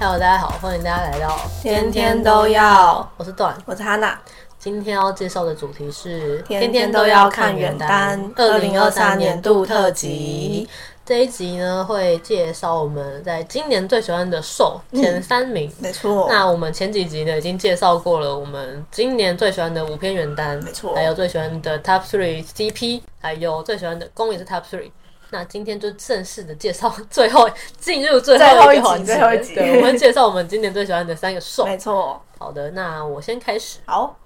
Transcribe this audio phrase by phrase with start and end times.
[0.00, 3.10] Hello，大家好，欢迎大家来到天天都要。
[3.16, 4.16] 我是段，我是哈娜。
[4.56, 10.68] 今天要介绍的主题是天天都要看原单二零二三年度特辑。
[11.04, 15.68] 这一集呢，会介绍我们在今年最喜欢的受前三名。
[15.68, 16.28] 嗯、没错。
[16.30, 20.94] 那我们前几集呢，已经介绍过了我们今年最喜欢的五篇原单，没错。
[20.94, 24.92] 还有最喜欢的 Top Three CP，还有最喜欢的公也是 Top Three。
[25.30, 29.54] 那今天就正式的介绍最后进入最后一个环节，最后一集。
[29.54, 31.64] 对，我们介绍我们今年最喜欢的三个兽。
[31.64, 32.20] 没错。
[32.38, 33.78] 好的，那我先开始。
[33.86, 34.16] 好，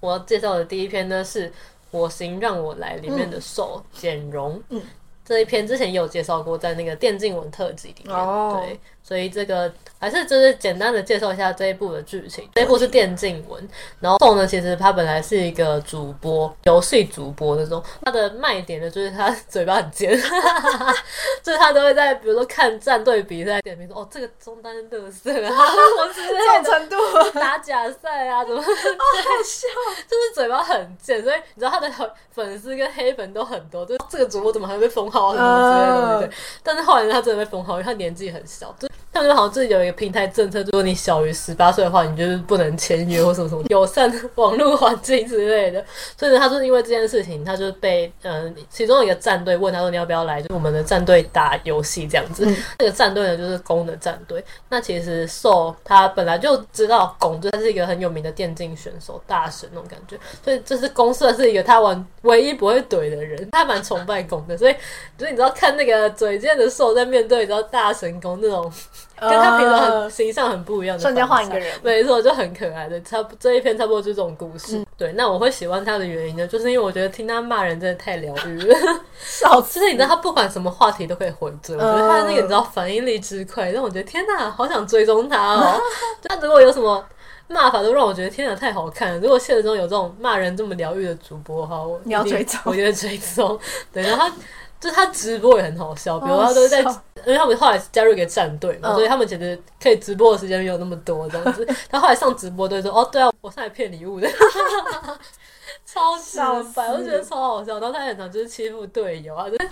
[0.00, 1.48] 我要介绍的第一篇呢，是
[1.90, 4.60] 《我行让我来》里面的兽简容。
[4.70, 4.82] 嗯。
[5.30, 8.16] 这一篇之前也有介绍过，在那个电竞文特辑里面。
[8.16, 8.64] Oh.
[8.64, 12.48] 对，所以这个还是就是简单的介绍一下这一部的剧情。
[12.52, 13.68] 这一部是电竞文，
[14.00, 17.80] 然后宋呢，其实他本来是一个主播，游戏主播那种。
[18.04, 20.10] 他的卖点呢，就是他嘴巴很尖，
[21.44, 25.54] 就是他都会在比如说看战队比赛，点评说哦，这个中单乐色啊，
[26.12, 26.96] 这种程度
[27.34, 29.68] 打假赛啊，怎么，好好笑，
[30.08, 31.90] 就是嘴巴很贱，所以你知道他的
[32.32, 35.34] 粉丝跟黑粉都很多，就是这个主播怎么还会被封号啊？
[35.34, 36.36] 什么之类的，对不对？
[36.62, 38.74] 但是后来他真的被封号，因为他年纪很小。
[38.78, 45.84] 就他们好像自己有一个平台政策，如果你小于十八岁的话，你就是不能签约或什么什么友善网络环境之类的。
[46.16, 50.40] 所以呢，他就是因为这件事情，他就被嗯、呃，其中一个战队问他说：“你要不要来？
[50.40, 52.46] 就我们的战队打游戏这样子。
[52.46, 54.42] 嗯”那个战队呢，就是攻的战队。
[54.68, 60.18] 那其实受他本来就知道攻，就他是一个很有名的电竞选手大神那种感觉。
[60.44, 64.56] 所以就是公社是一个他玩唯一不会怼的人，他蛮崇拜龚的。
[64.56, 64.74] 所以
[65.18, 68.70] 就是你知道看那个嘴贱的兽在面对你知道大神公那种。
[69.20, 72.98] 跟他平常很形象很不一样的，瞬间换一个人，没错，就很可爱的。
[73.02, 74.78] 差不这一篇差不多就是这种故事。
[74.78, 78.76] 嗯、对，那我会喜欢他的原因呢，就是因为我觉得听他骂人真的太疗愈了。
[79.18, 85.80] 少次，就是你知道他不管什么话题都可以回追，我觉得他的那个你知道反应力之快，让我觉得天哪，好想追踪他哦。
[86.22, 87.02] 他如果有什么
[87.48, 89.18] 骂法，都让我觉得天哪，太好看了。
[89.20, 93.58] 如果现实中有这种骂人这么疗愈的主播的话，我你要追踪，我觉得追踪。
[93.90, 94.34] 对，然后他。
[94.80, 101.66] 就他直播也很好笑，比如他都在，哦、因为他们后来加入一个战队嘛，哦、所以他们其实可以直播的时间没有那么多这样子。
[101.90, 104.28] 他后来上直播都说：“哦，对啊，我上来骗礼物的。
[105.86, 107.80] ”超小白，我觉得超好笑。
[107.80, 109.70] 然后他很常就是欺负队友啊，就 是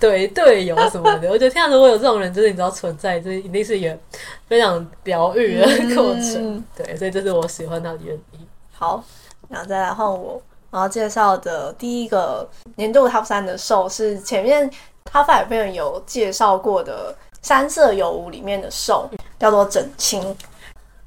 [0.00, 1.28] 怼队友什么的。
[1.28, 3.98] 我觉得天啊，如果有这种人，就是你知道存在，这一定是一个
[4.46, 6.56] 非常疗愈的过程。
[6.56, 8.46] 嗯、对，所以这是我喜欢他的原因。
[8.72, 9.02] 好，
[9.48, 10.40] 然后再来换我。
[10.70, 14.70] 然后介绍的第一个年度 Top 三的受是前面
[15.10, 19.08] Top Five 里面有介绍过的三色有无里面的兽，
[19.38, 20.36] 叫做整青。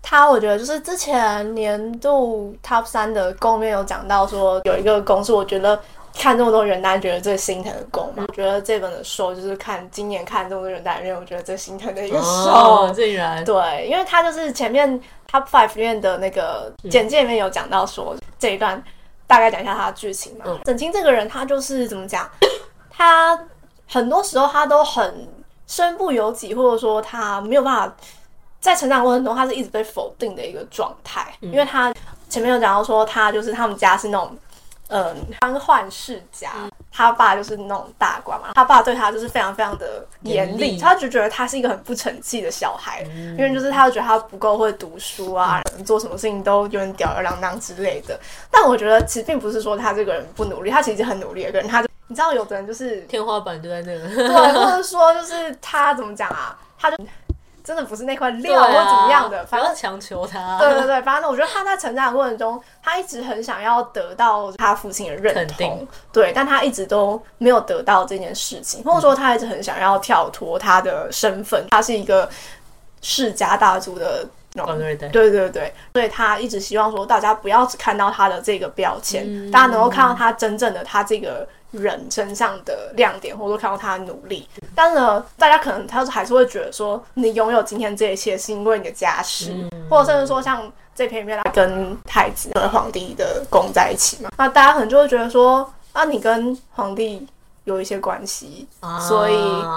[0.01, 5.79] 他我觉得就是之前年度 Top 三的攻里面有讲到说有一个宫是我觉得
[6.17, 8.25] 看这么多原单觉得最心疼的宫嘛。
[8.27, 12.49] 我觉得这本的兽就是看今年看这么多原单里面我觉得最心疼的一个受。
[12.49, 14.99] 哦，竟然对，因为他就是前面
[15.29, 18.83] Top Five 里面的那个简介里面有讲到说这一段。
[19.27, 20.45] 大概讲一下他的剧情嘛。
[20.47, 22.27] 嗯、整青这个人，他就是怎么讲？
[22.89, 23.39] 他
[23.89, 25.27] 很多时候他都很
[25.67, 27.95] 身不由己，或者说他没有办法
[28.61, 31.33] 在成长过程中，他是一直被否定的一个状态。
[31.41, 31.93] 嗯、因为他
[32.29, 34.37] 前面有讲到说，他就是他们家是那种。
[34.91, 48.19] 嗯，官宦世家，嗯、他爸就是那种大官嘛，他爸对他就是非常非常的严厉，他就觉得他是一个很不成器的小孩，嗯、因为就是他觉得他不够会读书啊，嗯、做什么事情都有点吊儿郎当之类的。
[48.49, 56.97] 但我觉得其实并不是说他这个人不努力，他其实很努力的人，他就你知道，有的人就是天花板就在那个，对，或者说就是他怎么讲啊，他就。
[57.61, 60.57] 真的不是那块料，或者怎么样的，反正强求他。
[60.57, 72.27] 对对对，反正我觉得他在成长的过程中，他一直很想要得到他父亲的认同，对，但他一直都没有得到这件事情，或者说他一直很想要跳脱他的身份，他是一个
[73.03, 74.65] 世家大族的对
[75.11, 81.47] 对对对对，所以他一直希望说大家不要只看到他的这个标签，嗯、大家能够看到他真正的他这个。
[81.71, 97.25] 人身上的亮点，或者说看到他的努力，但是呢，大家可能他还是会觉得说，你拥有今天这一切是因为你的家世，嗯、或者甚至说像这篇里面他跟太子和皇帝的宫在一起嘛，那大家可能就会觉得说，啊，你跟皇帝
[97.65, 99.35] 有一些关系，啊、所以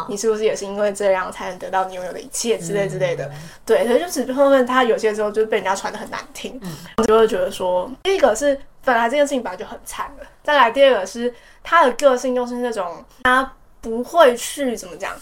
[0.08, 3.26] 你是不是也是因为这样才能得到你拥有的一切之类之类的？
[3.26, 3.32] 嗯、
[3.66, 11.34] 对，所以就是后面他有些时候就被人家传的很难听，嗯、就会觉得说，第一个是本来这件事情本来就很惨了，再来第二个是。
[11.64, 15.14] 他的个性就是那种，他不会去怎么讲，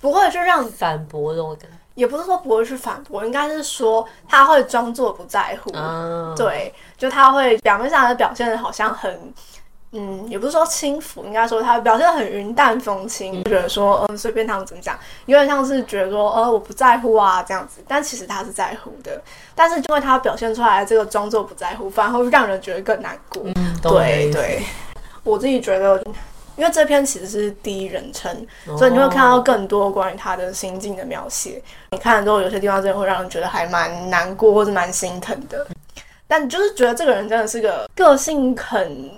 [0.00, 5.70] 不会去让反驳的，我感觉，也不是说不会去反驳，应该是说他会装作不在乎。
[5.74, 9.34] 嗯、对，就他会表面上的表现的好像很
[9.92, 19.20] 嗯，也不是说轻浮，应该说他表现得很云淡风轻，觉得说嗯随便他们怎么讲，有点像是觉得说呃我不在乎啊这样子，但其实他是在乎的，
[19.54, 23.42] 但是因为他表现出来这个装作不在乎，反而会让人觉得更难过。
[23.54, 24.62] 嗯、对对，
[25.22, 26.02] 我自己觉得。
[26.58, 28.34] 因为这篇其实是第一人称，
[28.78, 31.62] 所以你会看到更多关于他的心境的描写。
[31.90, 35.66] 你看了之后，有些地方真的会让人觉得还蛮难过或者蛮心疼的。
[36.26, 39.10] 但你就是觉得这个人真的是个个性很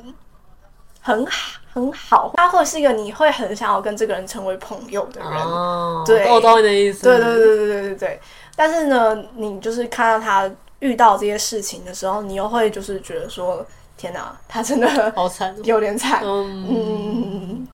[1.01, 5.31] 很好很好，他会是一个你会很想要跟这个人成为朋友的人。
[5.31, 7.05] 哦，对，我懂你的意思。
[7.05, 8.21] 对对对对对对对。
[8.57, 10.51] 但是呢，你就是看到他
[10.81, 13.67] 遇到这些事情的时候，你又会就是觉得说。
[14.01, 16.21] 天哪，他真的好惨，有点惨。
[16.23, 17.69] 嗯，嗯，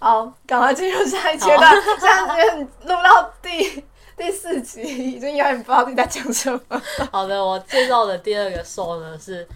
[0.00, 1.72] 好，赶快进入下一阶段。
[2.00, 3.84] 这样子录到第
[4.16, 6.60] 第四集，已经有点不知道你在讲什么。
[7.12, 9.46] 好的，我介绍的第二个兽呢是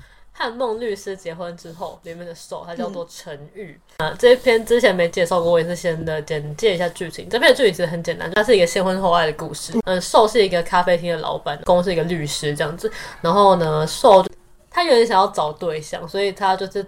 [0.40, 3.78] 和孟律师结婚之后里面的受，他叫做陈玉。
[3.98, 7.28] 啊，这一篇之前没介绍过，我也是先的简介一下剧情。
[7.28, 9.78] 这篇的剧情其实很简单，它是一个先婚后爱的故事。
[9.84, 12.90] 嗯，受是一个咖啡厅的老板，公是一个律师这样子。
[13.20, 14.24] 然后呢，受。
[14.72, 16.86] 他有点想要找对象，所以他就是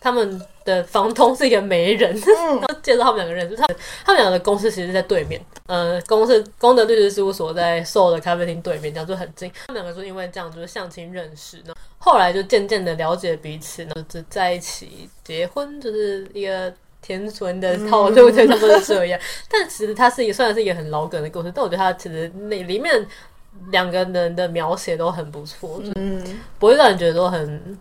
[0.00, 3.56] 他们的房东是一个媒人，嗯、 然后介绍他们两个认识。
[3.56, 3.66] 他
[4.04, 9.50] 他们两个的公司其实是在对面，呃，公司功德律师事务所在售的咖啡厅对面，这样就很近。
[9.68, 16.70] 他们两个就因为这样就是相亲认识，然后后来就渐渐的了解彼此，然后就在一起结婚，就是一个
[17.00, 19.18] 甜纯的套路，对，差不多是这样。
[19.48, 23.06] 但其实它是一个虽然是一个很老梗的故事，但我觉得它其实那里面。
[23.70, 26.22] 两个人的描写都很不错，嗯，
[26.58, 27.78] 不会让人觉得都很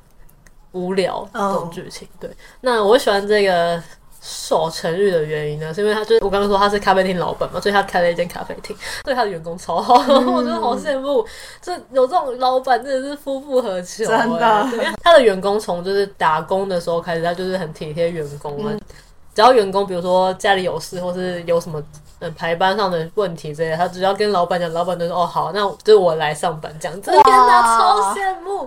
[0.76, 2.08] 无聊这种剧情。
[2.20, 2.30] 对，
[2.62, 3.82] 那我喜欢这个
[4.22, 11.26] 守成日的原因呢，是因为他就是我刚刚说他是咖啡厅老板嘛，所以他开了一间咖啡厅，对他的员工超好， 嗯、我真的好羡慕。
[11.62, 14.68] 这有这种老板真的是夫复何求，真的。
[15.02, 18.72] 他的员工从就是打工的时候开始，他就是很体贴员工嘛。
[18.72, 18.80] 嗯
[19.36, 21.84] 只要员工比如说家里有事，或是有什么
[22.20, 27.12] 嗯排班上的问题之类的，他只要跟老板讲，老板就说哦好，那就是我来上班这样子。
[27.12, 28.66] 天哪，超羡慕！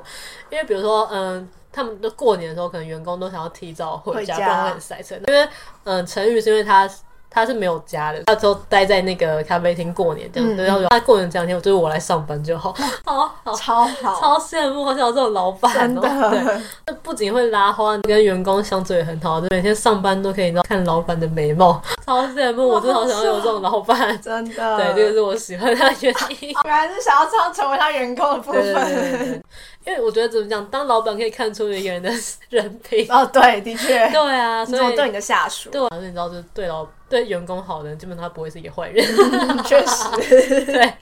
[0.51, 5.15] 因为比如说嗯，他们都过年的时候，可能员工都想要提早回家，回家不然会很塞车。
[5.29, 5.49] 因为
[5.85, 6.91] 嗯，陈宇是因为他。
[7.31, 10.65] 他是没有家的，他都待在那个咖啡厅过年这样子。
[10.65, 15.79] 然后、嗯、他过年这两天，我就是我来上班就 好，好好超好，超羡慕，好像有这种老板、喔。
[15.79, 22.69] 真的，对，不仅会拉花，跟员工相处也很好，就每天上班都可以看老板的美貌， 超羡慕。
[22.69, 24.77] 我真的好想要有这种老板，真的。
[24.77, 26.51] 对，这个是我喜欢他的原因。
[26.65, 28.63] 原来是想要这样成为他员工的部分。
[28.63, 29.43] 对对对对
[29.87, 32.11] 因为我觉得怎么讲，当老板可以看出一个人的
[32.51, 33.07] 人品。
[33.11, 34.09] 哦，对，的确。
[34.11, 35.71] 对啊，所以对你的下属。
[35.71, 39.05] 对，反正你知道，就是对老对员工好的人，基本上他不会是一个坏人。
[39.65, 40.95] 确实，对，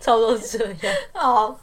[0.00, 0.96] 差不多是这样。
[1.12, 1.58] 好，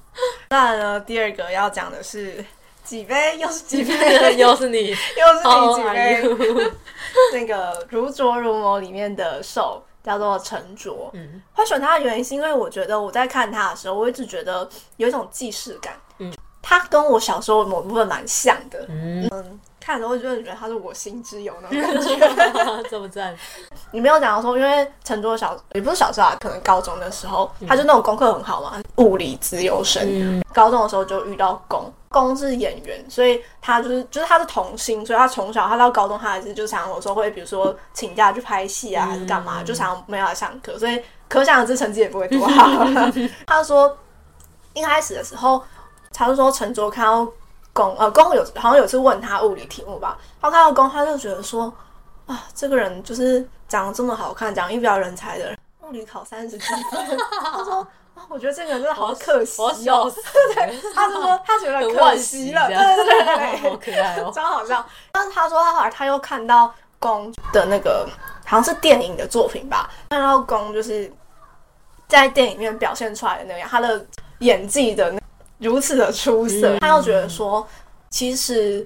[0.50, 2.44] 那呢，第二个要讲的是
[2.84, 6.72] 几杯，又是几杯，又是你， 又是你几杯。
[7.34, 11.10] 那个《如琢如磨》里面的手叫做陈卓。
[11.14, 15.94] 嗯，会选他的原因是因为我觉得我在看他的时候，我一直觉得有一种既视感。
[16.18, 16.34] 嗯。
[16.68, 23.38] 他跟我小时候某部分蛮像的，嗯，嗯，看的时候，就觉得他是我心之友那种感觉，这么赞。
[23.96, 30.04] 你没有讲到说，因为陈卓小也不是小时候啊，可能高中的时候，嗯、他就那种功课很好嘛，物理资优生。
[30.06, 42.86] 嗯、高中的时候就遇到攻，攻是演员，所以他就是就是他是童星，所以他从小他到高中他还是就常常有时候会比如说请假去拍戏啊，还是干嘛，嗯、就常常没有来上课，所以可想而知成绩也不会多好。
[43.48, 43.98] 他说
[44.74, 45.64] 一开始的时候。
[46.18, 47.28] 他就说陈卓看到
[47.74, 51.70] 攻，呃，公有好像有次问他物理题目吧，他看到公，他就觉得说，
[52.26, 57.18] 啊，这个人就是长得这么好看，讲一表人才的人，物理考三十七分。
[57.42, 60.12] 他说，啊，我觉得这个人真的好可惜哦。
[60.56, 64.86] 对，他就说他觉得可惜了，对对对， 好可爱哦，超好笑。
[65.12, 68.08] 但是他说他后来他又看到宫的那个
[68.46, 71.12] 好像是电影的作品吧，看到宫就是
[72.08, 74.06] 在电影里面表现出来的那样，他的
[74.40, 75.14] 演技的。
[75.58, 77.66] 如此的出色，他又觉得说，
[78.10, 78.86] 其实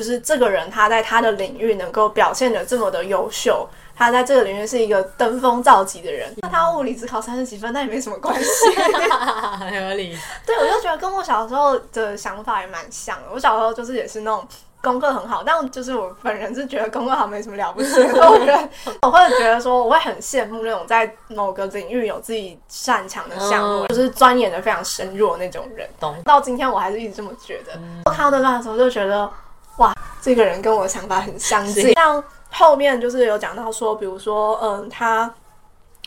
[0.00, 6.34] 就是这个人，他在他的领域能够表现的这么的优秀，他在这个领域是一个登峰造极的人。
[6.40, 8.70] 那他物理只考三十几分，那也没什么关系，
[9.58, 10.16] 很合理。
[10.46, 13.24] 对，我就觉得跟我小时候的想法也蛮像的。
[13.30, 14.42] 我小时候就是也是那种。
[14.82, 18.30] 功课很好，但就是我本人是觉得功课好没什么了不起的。
[18.30, 18.68] 我觉得
[19.02, 25.86] 我会觉得说，我会很羡慕那种在某个领域有自己擅长的项目，嗯、就是钻研的非常深入的那种人。
[26.00, 26.16] 懂。
[26.24, 27.74] 到今天我还是一直这么觉得。
[27.74, 29.30] 嗯、我看到这段的时候就觉得，
[29.78, 31.92] 哇，这个人跟我想法很相近。
[31.94, 35.32] 像后面就是有讲到说，比如说，嗯，他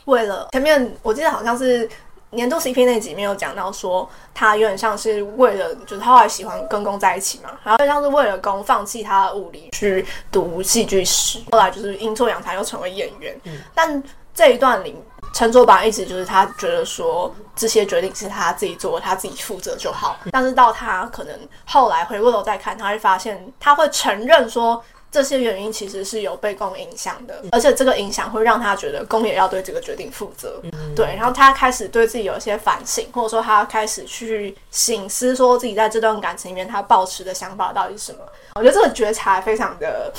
[0.05, 1.89] 为了前面我记得好像是。
[2.36, 13.39] 年度 CP 那集没有讲到说，他有点像是为了，就是他后来喜欢跟攻在一起嘛，然后就像是为了攻放弃他的物理去读戏剧史，后来就是阴错阳差又成为演员。
[13.43, 14.01] 嗯、但
[14.34, 14.96] 这一段里，
[15.34, 20.18] 陈卓拔一直就是他觉得说这些决定是他自己做，他自己负责就好。
[20.25, 24.84] 嗯、但是到他可能后来回过头再看，他会发现他会承认说。
[25.13, 30.60] 这些原因其实是有被公影响的，而且这个影响会让他觉得公也要对这个决定负责。
[30.63, 38.25] 嗯、对，然后他开始对自己有一些反省，或者说他开始去醒思，说自己在这段感情里面他抱持的想法到底是什么。
[38.56, 40.12] 我觉得这个觉察非常的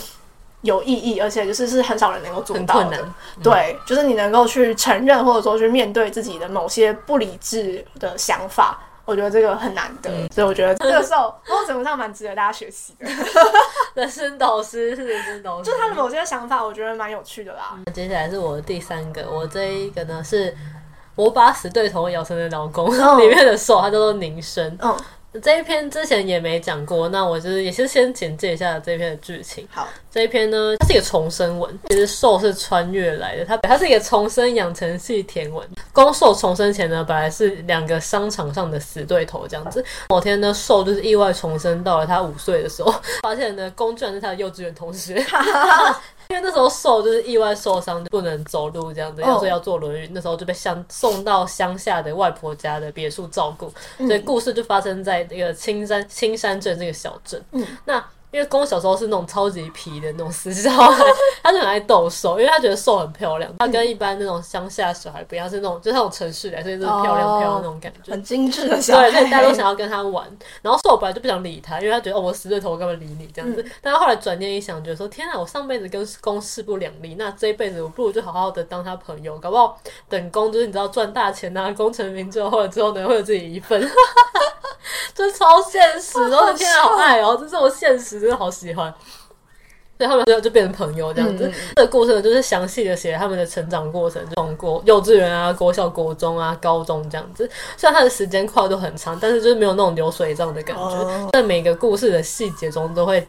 [0.65, 2.97] 有意义，而且就是是很少人能够做到的。
[2.97, 8.81] 嗯、对，就是你能够去承认，或者说去面对自己的某些不理智的想法。
[9.05, 13.07] 我觉得这个很难得，嗯、所以我觉得这个时候某种程度上蛮值得大家学习的。
[13.93, 17.75] 人生导师是人生导师，就他的某些想法，我觉得蛮有趣的啦。
[17.77, 20.51] 嗯、接下来是我的第三个，我这一个呢是
[21.17, 24.75] 《我把死对头咬成的老公》哦、里面的受，他叫做宁生。
[24.81, 24.97] 嗯。
[25.43, 29.67] 这一篇之前也没讲过，那我就是也是先简介一下这一篇的剧情。
[29.73, 35.69] 好，这一篇呢，它是一个重生文，其实受是穿越来的，它它是一个重生养成系甜文。
[35.93, 39.85] 攻受重生前呢，本来是两个商场上的死对头这样子。
[40.09, 45.25] 某天呢，受就是意外重生到了他五岁的时候，发现呢，攻居然是他的幼稚园同学。
[46.29, 50.09] 因为那时候受就是意外受伤，就不能走路这样子，所以要坐轮椅。
[50.13, 57.43] 那时候就被乡送到乡下的外婆家的别墅照顾，所以故事就发生在那个青山青山镇这个小镇。
[57.53, 58.05] 嗯，那。
[58.35, 61.05] 因为公小时候是那种超级皮的那种死小孩，
[61.41, 63.49] 他就很爱逗瘦，因为他觉得瘦很漂亮。
[63.61, 69.09] 他跟一般那种乡下小孩不一样，是那种就是那种城市来，所以就是漂亮漂亮那种感觉，很精致的小孩。
[69.09, 70.27] 对，所以大家都想要跟他玩。
[70.63, 73.65] 然后瘦本来就不想理他，因为他觉得哦，我死对头，我干嘛理你这样子？
[73.81, 83.89] 但他后来转念一想，觉得说天啊，我上辈子跟公势不两立，那这一辈子我不如就好好的当他朋友，搞不好等公就是你知道赚大钱啊，功成名就，或者之后呢会有自己一份。
[85.15, 87.37] 这 超现实，我的天啊，好爱哦！
[87.41, 88.93] 这是我现实，真的好喜欢。
[89.97, 91.47] 所以他们最后就变成朋友这样子。
[91.47, 97.49] 嗯、这个故事呢，就是详细的写他们的成长过程，就从国幼稚园啊、国小、国中啊、高中这样子。
[97.77, 101.29] 虽然他的时间跨度很长，但是就是没有那种流水账的感觉。
[101.33, 103.25] 在、哦、每个故事的细节中，都会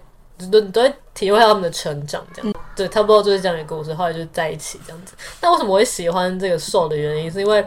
[0.52, 2.52] 都都会体会到他们的成长这样。
[2.52, 3.94] 嗯、对，差不多就是这样的故事。
[3.94, 5.14] 后来就在一起这样子。
[5.42, 7.64] 那为什么我会喜欢这个受的原因，是因为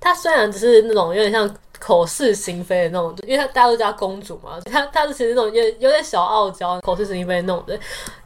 [0.00, 1.48] 他虽然只是那种有点像。
[1.80, 7.76] 口是心非的那种，因为她大家都叫公主嘛，她她是其实那种有有点小傲娇、口是心非那种的，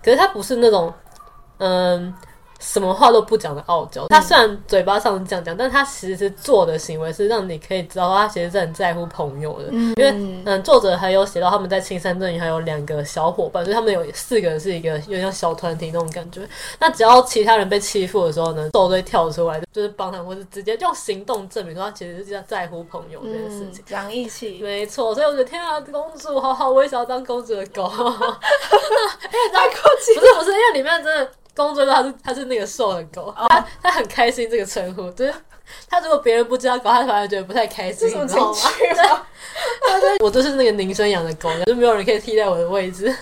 [0.02, 0.92] 可是她不是那种，
[1.56, 2.12] 嗯。
[2.60, 9.68] 什么话都不讲的傲娇，他虽然嘴巴上是这样讲，但他其实做的行为是让你可以知道他其实是很在乎朋友的。
[9.70, 10.10] 嗯、因为
[10.44, 16.40] 嗯，作者还有写到他们在青山镇里还有两个小伙伴，所以他们有四个人是一个有点像小团体那种感觉。
[16.78, 24.60] 那只要其他人被欺负的时候呢，受就会跳出来，就是帮他们，或是直接用行动证明说他其实是在在乎朋友这件事情，讲义气。
[24.62, 27.82] 没错，所以我觉得天啊，公主好好，我也想要当公主的狗。
[27.92, 31.30] 哎，太客气，不是不是，因为里面真的。
[31.54, 35.34] 公主他是他是那个瘦的狗，他他很开心这个称呼，就是
[35.88, 38.58] 他如果别人不知道狗，他反而觉得不太开心，你知道吗？
[40.20, 43.14] 我就是那个宁生养的狗，就没有人可以替代我的位置。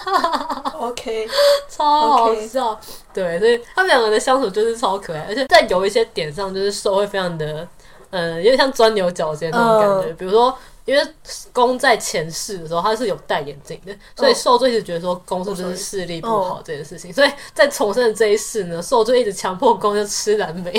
[0.78, 1.28] OK，
[1.68, 2.78] 超好笑，
[3.14, 7.66] 对，所以他们两个人的相处就是超可爱，而且在有一些点上，就是瘦会非常的，
[8.10, 10.56] 嗯，有点像钻牛角尖那种感觉，比如说。
[10.84, 11.14] 因为
[11.52, 17.12] 攻在前世的时候，他是有戴眼镜的，所以受罪一直觉得说攻是不是视力不好这件事情。
[17.12, 20.72] 所以在重生的这一世呢，受就一直强迫攻就吃蓝莓，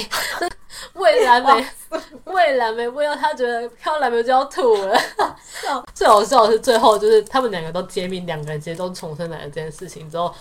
[0.93, 1.65] 喂蓝莓，
[2.25, 4.99] 喂蓝莓，喂到他觉得看到蓝莓就要吐了。
[5.93, 10.33] 最好笑的是最后就是他们两个都揭秘，两个人其实都重生来了这件事情之后。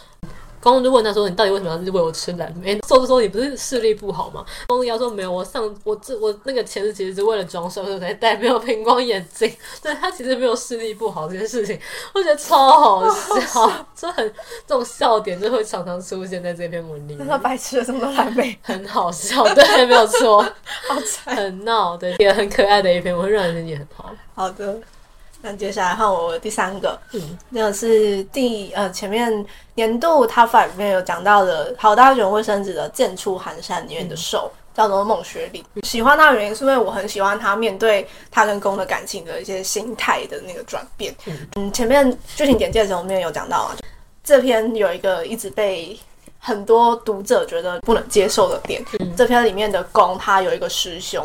[0.60, 9.50] 公就问他说：“你到底为什么要喂我吃蓝莓？”瘦子说：“你不是视力不好吗？”公要说：“没有，我上我这我那个前世其实是为了装瘦，所以才戴没有平光眼镜。
[9.82, 11.78] 对，他其实没有视力不好这件事情，
[12.14, 14.32] 我觉得超好笑，就很
[14.66, 17.26] 这种笑点就会常常出现在这篇文里面。
[17.26, 20.42] 他白吃了这么多蓝莓，很好笑，对，没有错，
[20.88, 24.10] 好惨，很闹，对，也很可爱的一篇，我会让人心情很好。
[24.34, 24.78] 好的。
[25.42, 29.44] 那接下来换我第三个，嗯，那个是第呃前面
[29.74, 35.64] 年度 Top Five 里面有讲到的好大卷卫生纸的剑出寒山里面的受，嗯、叫做孟学礼。
[35.82, 41.14] 喜欢他的原因是因为我很喜欢他面对他跟公的感情的一些心态的那个转变。
[41.56, 43.76] 嗯，前面剧情简介的时候，我们有讲到啊，
[44.22, 45.98] 这篇有一个一直被
[46.40, 48.84] 很多读者觉得不能接受的点。
[48.98, 51.24] 嗯、这篇里面的公他有一个师兄。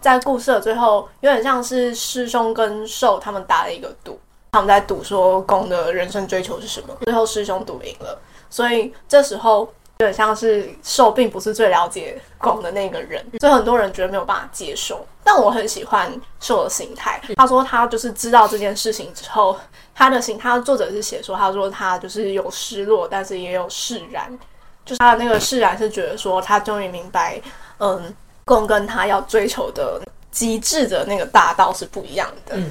[0.00, 4.18] 在故事的最后，有点像是师兄跟兽他们打了一个赌，
[4.52, 6.88] 他们在赌说公的人生追求是什么。
[7.00, 8.18] 最后师兄赌赢了，
[8.50, 9.72] 所以这时候
[10.04, 15.06] 很像是受并不是最了解攻的那个人，所以很多人觉得没有办法接受。
[15.22, 17.20] 但我很喜欢受的心态。
[17.36, 19.58] 他说他就是知道这件事情之后，
[19.94, 24.38] 他的心，他作者是写说，他说他就是有失落，但是也有释然。
[24.84, 27.40] 就是他的那个释然是觉得说，他终于明白，
[27.78, 32.56] 嗯，共跟他要追求的极致的那个大道是不一样的。
[32.56, 32.70] 嗯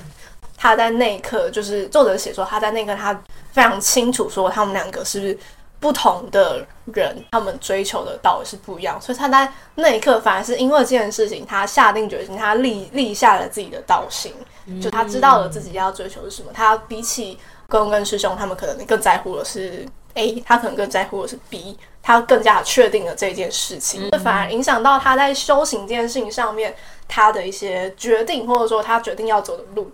[0.55, 3.13] 他在那一刻，就是作者写说，他在那一刻，他
[3.51, 5.37] 非常清楚说，他们两个是
[5.83, 14.33] 不同的人，他们追求的道是不一样，所以他在那一刻，反而是因为这件事情，他下定决心，他立立下了自己的道心，
[14.81, 16.49] 就他知道了自己要追求的是什么。
[16.53, 17.37] 他比起
[17.67, 26.73] 攻跟师兄，他们可能更在乎的是 A，他可能更在乎的是 B，他更加确定了这件事情，就反而影响到他在修行这件事情上面，
[27.09, 29.91] 他的一些决定，或者说他决定要走的路。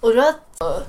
[0.00, 0.82] 我觉得呃，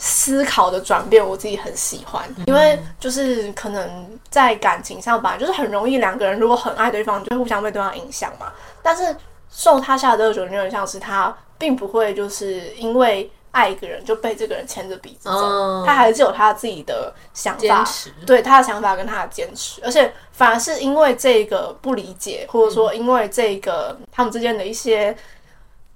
[0.00, 8.52] 思考的转变我自己很喜欢，因为就是可能在感情上吧，就是很容易两个人如果很爱对方，就会互相被对方影响嘛。
[8.80, 9.14] 但是
[9.50, 17.84] 受他下的这个有点像是他并不会就是因为爱一个人就被这个人牵着鼻子走，哦、他还是有他自己的想法，
[18.24, 25.16] 对他的想法跟他的坚持，而且反而是因为这个不理解，或者说因为这个他们之间的一些。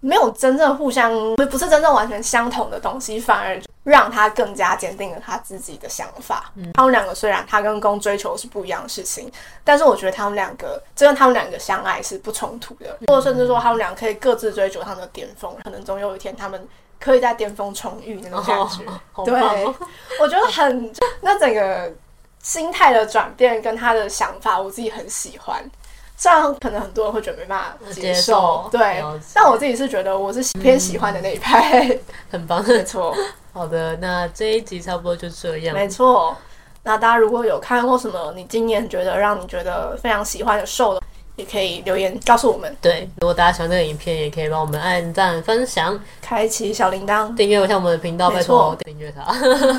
[0.05, 6.53] 没有真正互相，不不是真正完全相同的东西，反而让他更加坚定了他自己的想法。
[6.55, 9.31] 嗯，他们两个虽然他跟攻追求是不一样的事情，
[9.65, 16.69] 但是我觉得他们两个，真的他们两个相爱是不冲突的，嗯、或者甚至说他们两个可以各自追求他们的巅峰，可能总有一天他们
[17.01, 18.85] 可以在巅峰重遇那种感觉。
[19.15, 19.41] 哦、对，
[20.21, 21.93] 我觉得很那整个
[22.41, 25.65] 心态的转变跟他的想法，我自己很喜欢。
[26.23, 31.99] 虽然可能很多人会觉得没办法接受，接受对，但我自己是觉得我是偏喜欢的那一派，嗯、
[32.31, 33.13] 很棒， 没错。
[33.53, 35.75] 好的，那这一集差不多就这样。
[35.75, 36.37] 没错，
[36.85, 41.03] 那大家如果有看过什么你今年觉得让你觉得非常喜欢的瘦的。
[41.37, 42.75] 也可以留言告诉我们。
[42.81, 49.35] 对，如果大家喜欢这个影片，也可以帮我们按赞、分享、开启小铃铛、订阅一下我们的频道，拜托订阅它。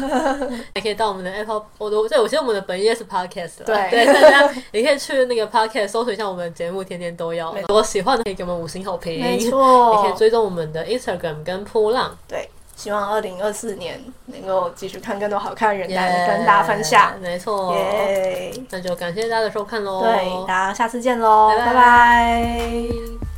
[0.75, 7.53] 也可以到我们的 Apple，我都对我觉得我们的本页是 Podcast，对对，大家也可以去那个 Podcast 搜索一下我们的节目，天天都要。
[7.53, 12.18] 如果喜欢的可以给我们五星好评，没错，也可以追踪我们的 Instagram 跟波浪。
[12.27, 12.50] 对。
[12.83, 17.13] 希望二零二四年能够继续看更多好看的人跟大家分享。
[17.22, 18.53] 没错，耶！
[18.69, 20.01] 那就感谢大家的收看喽。
[20.01, 23.32] 对，大家下次见喽，拜拜。